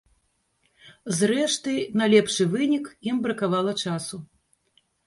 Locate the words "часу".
3.87-4.17